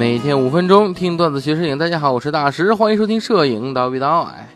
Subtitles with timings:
[0.00, 4.22] 每天五分钟听段子学摄影，大家好，我是大师，欢迎收听摄影叨逼叨。
[4.22, 4.48] 哎，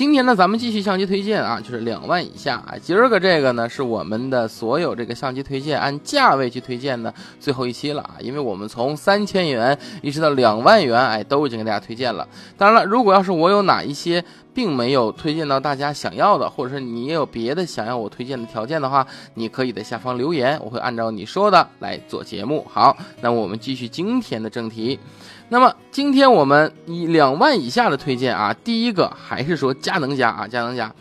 [0.00, 2.74] 今天呢，咱们继续相机推荐啊，就是两万以下啊。
[2.80, 12.26] 今儿个这个呢，是我们的所有这个相机推荐按价位去推荐的最后一期了啊，因为我们从三千元一直到两万元，哎，都已经给大家推荐了。
[12.56, 14.24] 当然了，如果要是我有哪一些。
[14.52, 22.66] 并没有推荐到大家想要的，或者是你也有别的想要我推荐的条件的话，你可以在下方留言，我会按照你说的来做节目。
[22.68, 24.98] 好，那我们继续今天的正题。
[25.50, 30.92] 那么今天我们以两万以下的推荐啊，第一个还是说佳能家啊，佳能家。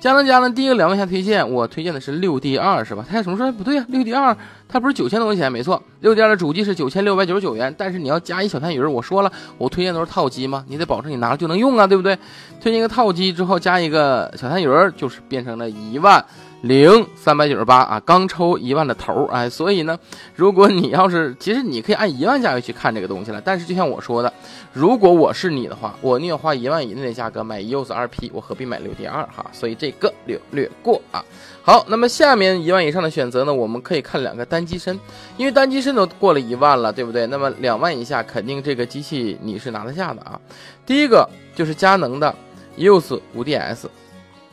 [0.00, 3.06] 佳能家呢，第一个两万下推荐，我推荐的是六 D 二，是吧？
[3.08, 3.86] 他什么说不对啊？
[3.86, 4.36] 六 D 二
[4.68, 5.52] 它不是九千多块钱？
[5.52, 12.18] 没错，六 D 二的主机是九千六百九十九元，但是你要加一小探鱼，我说了，我推荐都是套机嘛，你得保证你拿了就能用啊，对不对？
[12.60, 14.66] 推荐一个套机之后加一个小探鱼，
[14.96, 16.24] 就是变成了一万。
[16.62, 19.98] 零三百九十八啊，刚抽一万的头哎，所以呢，
[20.36, 23.42] 如果你要是，其实你可以按一万价位去看这个东西了。
[23.44, 24.32] 但是就像我说的，
[24.72, 29.44] 如果我是你的话，我宁愿花一万以内的价格买 EOS 二 P，我何必买六 D 二哈？
[29.52, 31.24] 所以这个略略过啊。
[31.62, 34.96] 好，那么下面一万以上的选择呢，我们可以看两个单机身，
[35.36, 37.26] 因为单机身都过了一万了，对不对？
[37.26, 40.40] 那么两万以下肯定这个机器你是拿得下的啊。
[40.86, 42.32] 第一个就是佳能的
[42.76, 43.86] EOS 五 DS，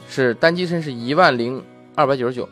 [0.10, 1.64] 是单机身是一万零。
[2.00, 2.48] 二百九十九，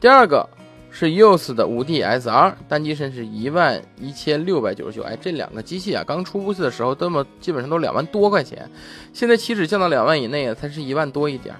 [0.00, 0.44] 第二个
[0.90, 5.04] 是 EOS 的五 D SR，单机身是一万一千六百九十九。
[5.04, 8.68] 哎，这两个机器啊，刚出去的时候，那么基本上都两万多块钱，
[9.12, 11.54] 现在起止降到两万以内啊，才是一万多一点。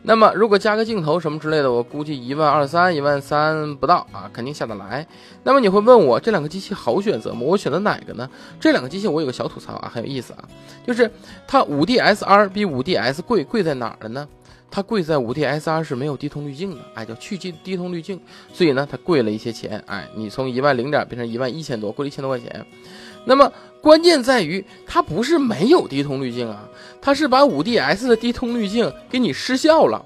[0.00, 5.06] 那么如果加个镜头什么之类的，我估计一万二三、一万三不到啊，肯定下得来。
[5.42, 7.40] 那么你会问我这两个机器好选择吗？
[7.42, 8.26] 我选择哪个呢？
[8.58, 10.38] 这两个机器我有个小吐槽啊，很有意思啊，
[10.86, 11.10] 就是
[11.46, 14.26] 它五 D SR 比五 DS 贵，贵在哪儿了呢？
[14.70, 18.20] 它贵在五 D S R 是没有低通滤镜的，哎，叫去低低通滤镜，
[18.52, 22.64] 所以呢，它贵了一些钱，哎，你从一万零点变成一万一千多，贵了一千多块钱。
[23.24, 26.68] 那么关键在于它不是没有低通滤镜啊，
[27.00, 30.04] 它是把五 D S 的低通滤镜给你失效了，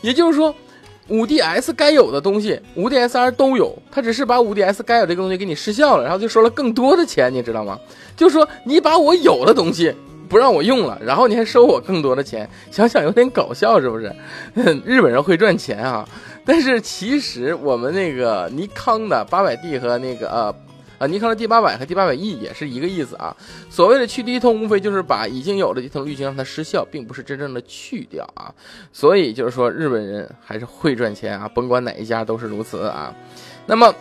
[0.00, 0.54] 也就是说，
[1.08, 7.78] 五 D S 该有的东西，五 D S R 都有，它只是把五 D S 该有这个东西给你失效了，然后就收了更多的钱，你知道吗？
[8.16, 9.94] 就说你把我有的东西。
[10.28, 14.14] 不让我用了，然后你还收我更多的钱， 想想有点搞笑，是不是？
[14.84, 16.08] 日本人会赚钱啊！
[16.44, 20.54] 但是其实我们那个尼康的八百 D 和那个呃
[20.98, 23.34] 呃尼康的 D 八百和 D 八百 E 也是一个意思啊。
[23.70, 28.52] 所谓的去低通，无非就是把已经有的低通滤镜让它失效，并不是真正的去掉啊。
[28.92, 33.14] 所以就是说日本人还是会赚钱啊，甭管哪一家都是如此啊。
[33.66, 33.94] 那么。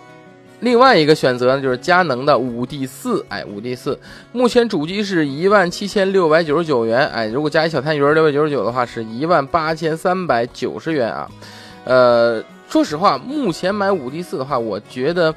[0.63, 3.99] 另外一个选择呢，就是佳能的五 D 四，哎，五 D 四，
[4.31, 11.29] 目前主机是一万七千六百九十九元，哎，如果加一小探鱼六百九十九的话，是一万八千三百九十元啊。
[11.83, 15.35] 呃，说实话，目前买五 D 四的话，我觉得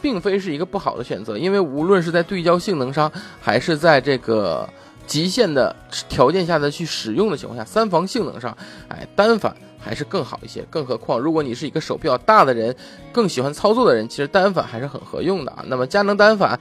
[0.00, 3.12] 并非是一个不好的选择，因为无论是在对焦性能上，
[3.42, 4.66] 还是在这个
[5.06, 5.76] 极限的
[6.08, 8.56] 条件下的去使用的情况下，三防性能上，
[8.88, 9.54] 哎，单反。
[9.82, 12.74] 还是更好一些，更何况如果你是一个手比较大的人，
[13.12, 15.64] 更喜欢操作的人，其实单反还是很合用的啊。
[15.66, 16.58] 那么佳能单反，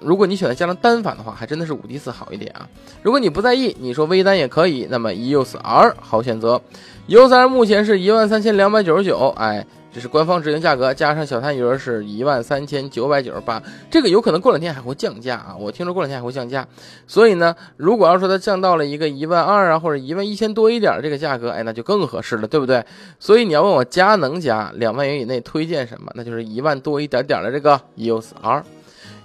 [0.00, 2.66] 如果你选择佳能单反的话，还真的是五 D 四好一点啊。
[3.02, 6.60] 如果你不在意，你说微单也可以，那么 EOS R 好选择
[7.08, 9.66] ，EOS R 目前是一万三千两百九十九，哎。
[9.96, 15.56] 这是官方指定价格，加上小探鱼是一万三千九百九十八，这个有可能过两天还会降价啊！
[15.58, 16.68] 我听说过两天还会降价，
[17.06, 22.84] 所以呢，如果要说它降到了一个一万二啊，或者一万一千多一点这个价格，哎，那就更合适了，对不对？
[23.18, 28.62] 所以你要问我佳能家两万元以内推荐什么，那就是一万多一点点的这个 EOS R。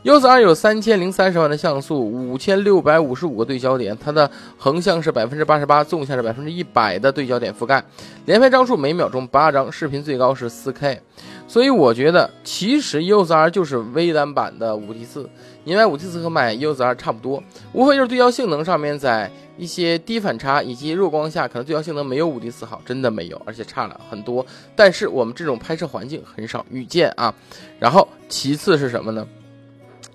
[0.04, 7.84] EOS R 有三千零三十万的像素，五千六百五十五个对焦点，它的横向是百分之八十八，纵向是百分之一百的对焦点覆盖，
[8.26, 11.00] 连拍张数每秒钟八张，视频最高是四 K。
[11.48, 15.30] 所以我觉得，其实 EOS R 就是微单版的五 D 四，
[15.66, 24.44] 你买五 D 四和买 EOS R 差不多，无非就是对焦性能上面在一些低反差以及弱光下，可能对焦性能没有五 D 四好，真的没有，而且差了很多。
[24.76, 27.32] 但是我们这种拍摄环境很少遇见啊。
[27.78, 29.28] 然后其次是什么呢？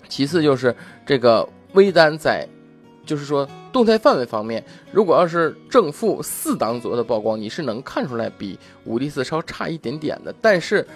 [0.08, 0.74] 其次就是
[1.04, 2.46] 这个微单在，
[3.04, 10.34] 就是说动态范围方面，如果要是正负四档左右的曝光，你是能看出来比五 D 四稍差一点点的。
[10.40, 10.86] 但是，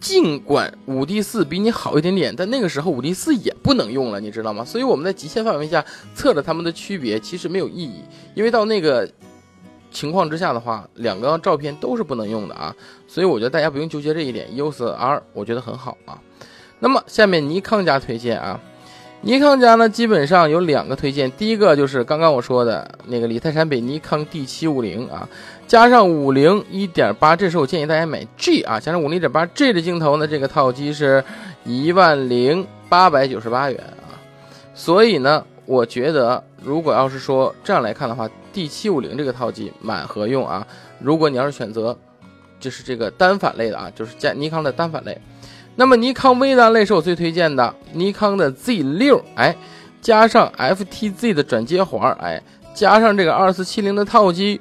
[0.00, 4.64] 尽管五 D 四比你好一点点，但那个时候五 D 四也不能用了，你知道吗？
[4.64, 5.84] 所以我们在极限范围下
[6.14, 8.02] 测了它们的区别，其实没有意义，
[8.34, 9.08] 因为到那个
[9.90, 12.74] 情况之下的话，两个照片都是不能用的啊。
[13.06, 16.20] 所以我觉得大家不用纠结这一点，EOS R 我觉得很好啊。
[16.80, 18.58] 那么下面尼康家推荐啊，
[19.20, 25.28] 尼康家呢基本上有两个推荐，第一个就是刚刚我说的那个李泰山北尼康 D 七五零啊，
[25.66, 31.22] 加上五零一点八，这时候我建议大家买 G 啊，加上五零一点八 G 的镜头呢，这个套机是
[31.64, 34.16] 一万零八百九十八元啊，
[34.74, 40.66] 所以呢，我觉得如果要是说这样来看的话，D 七五零这个套机蛮合用啊。
[40.98, 41.96] 如果你要是选择
[42.58, 45.16] 就是这个单反类的啊，就是加尼康的单反类，
[45.76, 49.56] 那么尼康微单类是我最推荐的，尼康的 Z 六，哎，
[50.00, 52.42] 加上 FTZ 的转接环，哎，
[52.74, 54.60] 加上这个二四七零的套机。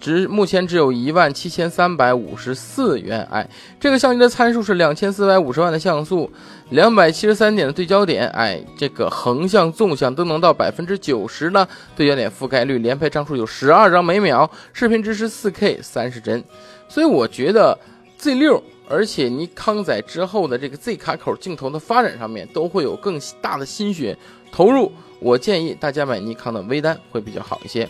[0.00, 6.28] 只目前只有一万七千三百五十四元，哎，这个相机的参数是两千四百五十万的像素，
[6.70, 16.42] 两百七十三点的对焦点，哎，这个横向、纵向都能到百分之九十呢，对焦点覆盖率，连拍张数有十二张每秒，视频支持四 K 三十帧，
[16.88, 17.78] 所以我觉得
[18.18, 18.60] Z 六，
[18.92, 24.16] 而且尼康在之后的这个 Z 卡口镜头的发展上面都会有更大的心血
[24.52, 27.88] 投入，我建议大家买尼康的微单会比较好一些。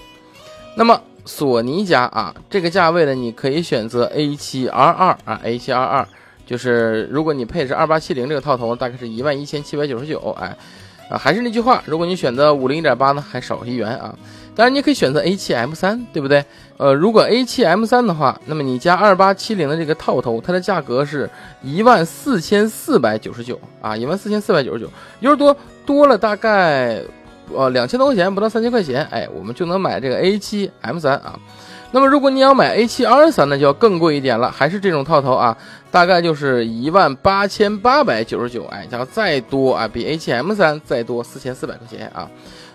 [0.76, 1.02] 那么。
[1.24, 6.04] 索尼家啊，这个价位呢，你可以选择 A7R2 啊，A7R2
[6.44, 10.58] 就是如果你配置2870这个套头，大概是一万一千七百九十九，哎，
[11.12, 14.14] 啊，还是那句话，如果你选择50 1.8呢，还少一元啊。
[14.54, 16.44] 当然，你可以选择 A7M3，对不对？
[16.78, 21.28] 呃，如果 A7M3 的话，那么你加2870的这个套头，它的价格是
[21.62, 25.54] 一万四千四百九十九啊，一万四千四百九十九，就是多
[25.84, 27.02] 多了大概。
[27.54, 31.38] 呃，两千多块钱，不到三千块钱，哎，我们就能买这个 A7M3 啊。
[31.94, 35.56] 那么如果你要买 A7R3，那就要更贵一点了，还是这种套头啊，
[35.90, 42.28] 大概就是一万八千八百九十九，哎，加再多啊，比 A7M3 再多四千四百块钱啊。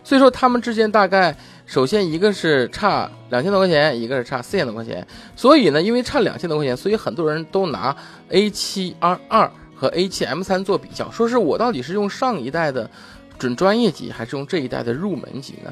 [0.04, 1.36] 所以说它们之间大概，
[1.66, 5.06] 首先一个是差两千多块钱，一个是差四千多块钱。
[5.36, 7.96] 所以呢，因为差两千多块钱，所以很多人都拿
[8.30, 12.88] A7R2 和 A7M3 做比较，说是我到底是用上一代的。
[13.40, 15.72] 准专业级还是用这一代的入门级呢？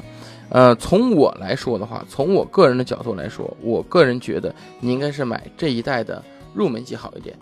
[0.50, 7.36] 呃，从我来说的话，从我个人的角度来说，我个人觉得你应该是买这一代的入门级好一点。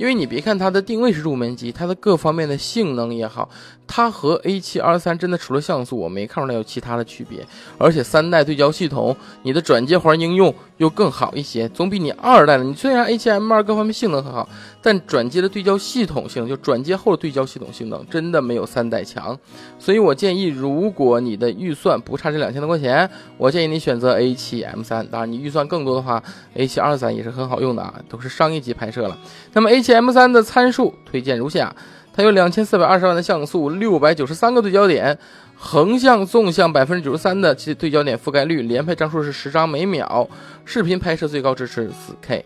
[0.00, 3.46] 因为你别看它的定位是入门级，它的各方面的性能也好，
[3.86, 7.46] 它和 A7R3 真的除了像素，我没看出来有其他的区别。
[7.76, 12.64] 而且三代对焦系统，你的转接环应用又更好一些，总比你二代的。
[12.64, 14.48] 你虽然 A7M2 各方面性能很好，
[14.80, 19.38] 但转接的对焦系统性，就转接后的对焦系统性能真的没有三代强。
[19.78, 25.08] 所以我建议，如果你的预算不差这两千多块钱，我建议你选择 A7M3。
[25.10, 26.22] 当然，你预算更多的话
[26.56, 29.18] ，A7R3 也是很好用的啊，都是商业级拍摄了。
[29.52, 31.74] 那么 A7 M 三的参数推荐如下：
[32.12, 35.18] 它有两千四百二十万的像素，六百九十三个对焦点，
[35.56, 40.28] 横向、纵向百分之九十三的其对焦点覆盖率，连拍张数是十张每秒，
[40.64, 42.44] 视频拍摄最高支持四 K。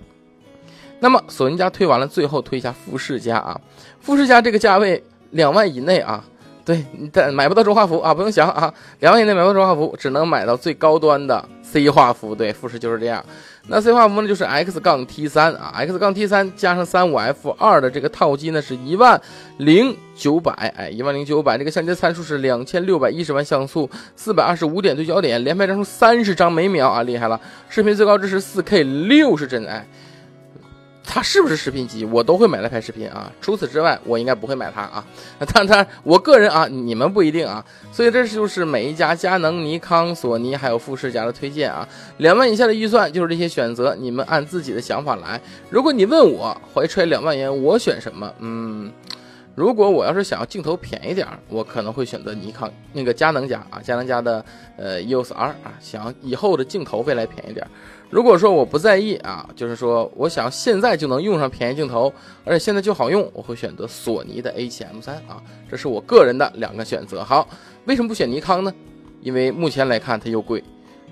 [1.01, 3.61] 那么索尼家推完了，最后推一下富士家啊，
[4.01, 6.25] 富士家这个价位两万以内啊，
[6.65, 13.25] 对，但买不到中画幅啊，不用想啊，两万以内买不到中画幅，只能买到最高端的 C 画幅，对，富士就是这样。
[13.67, 19.21] 那 C 画幅呢，就是 X 杠 T 三啊，X 杠 T 三加上三五 F 二的这个套机呢，是一万
[19.57, 21.59] 零九百，哎，一万零九百。
[21.59, 27.41] 这个相机参数是两千六百一十万像素，四百二十五点对焦点，连拍张数三十张每秒啊，厉害了！
[27.69, 29.85] 视频最高支持四 K 六十帧，哎。
[31.07, 33.31] 它是不是视频机，我都会买来拍视频啊。
[33.41, 35.05] 除此之外，我应该不会买它啊。
[35.39, 37.65] 那 当然，我个人啊，你们不一定啊。
[37.93, 41.87] 所以这就是每一家佳能、尼康、索尼还有富士家的推荐啊。
[42.17, 45.41] 两万以下的预算就是这些选择，你们按自己的想法来。
[45.71, 48.33] 如果你问我怀揣两万元，我选什么？
[48.41, 48.91] 嗯。
[49.55, 54.45] 如果我要是想要镜头便宜点儿，我可能会选择尼康那个佳能家啊，佳能家的
[54.77, 57.71] 呃 EOS R 啊，想要以后的镜头未来便宜点儿。
[58.11, 62.13] 如果说我不在意啊，就是说我想现在就能用上便宜镜头，
[62.45, 67.23] 而且现在就好用，我会选择索尼的 A7M3 啊，这是我个人的两个选择。
[67.23, 67.49] 好，
[67.87, 68.75] 为什么不选尼康呢？
[69.21, 70.63] 因为目前来看它又贵。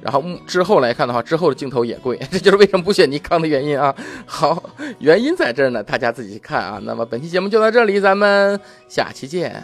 [0.03, 3.95] 然后之后来看的话，之后的镜头也贵， 这就是为什么不选尼康的原因啊。
[4.27, 4.63] 好，
[4.99, 6.81] 原因在这儿呢，大家自己看啊。
[6.83, 9.63] 那么本期节目就到这里，咱们下期见。